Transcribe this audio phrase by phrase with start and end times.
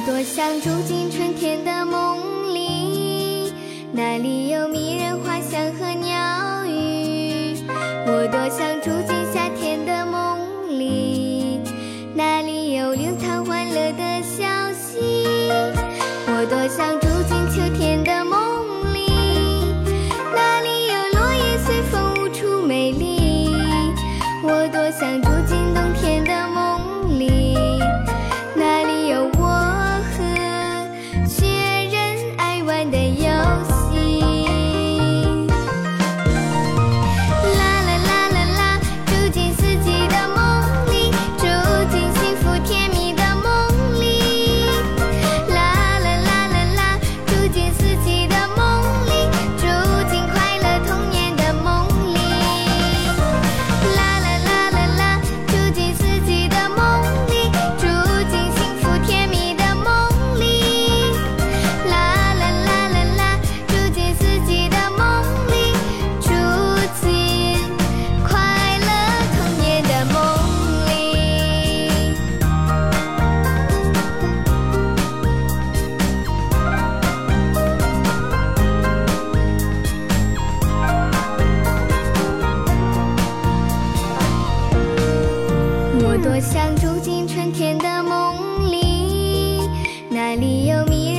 [0.00, 3.52] 我多想住进春天的梦里，
[3.92, 7.54] 那里有迷人花香和鸟语。
[8.06, 11.60] 我多想住进夏天的梦里，
[12.14, 15.26] 那里有流淌欢乐的小溪。
[16.26, 19.04] 我多想住进秋天的梦里，
[20.34, 23.54] 那里有落叶随风舞出美丽。
[24.42, 25.59] 我多想住进。
[86.40, 89.60] 我想住进春天的梦里
[90.08, 91.09] 那里有明